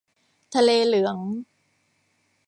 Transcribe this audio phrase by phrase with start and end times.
[0.55, 1.17] ทะเลเหลือง